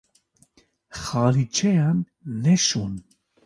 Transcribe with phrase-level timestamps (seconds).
[1.01, 1.97] Xalîçeyan
[2.43, 2.93] neşon.